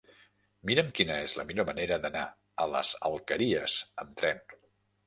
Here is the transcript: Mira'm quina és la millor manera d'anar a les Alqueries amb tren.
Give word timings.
Mira'm 0.69 0.89
quina 0.99 1.17
és 1.25 1.35
la 1.41 1.45
millor 1.51 1.67
manera 1.69 2.01
d'anar 2.07 2.25
a 2.65 2.69
les 2.73 2.93
Alqueries 3.13 3.79
amb 4.07 4.19
tren. 4.25 4.45